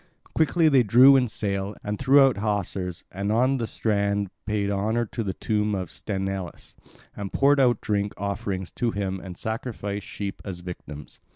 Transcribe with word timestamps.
Quickly 0.33 0.67
they 0.67 0.81
drew 0.81 1.15
in 1.15 1.27
sail 1.27 1.75
and 1.83 1.99
threw 1.99 2.21
out 2.21 2.37
hawsers, 2.37 3.03
and 3.11 3.31
on 3.31 3.57
the 3.57 3.67
strand 3.67 4.31
paid 4.47 4.71
honour 4.71 5.05
to 5.05 5.23
the 5.23 5.35
tomb 5.35 5.75
of 5.75 5.91
Sthenelus, 5.91 6.73
and 7.15 7.31
poured 7.31 7.59
out 7.59 7.81
drink 7.81 8.11
offerings 8.17 8.71
to 8.71 8.89
him 8.89 9.19
and 9.19 9.37
sacrificed 9.37 10.07
sheep 10.07 10.41
as 10.43 10.61
victims. 10.61 11.19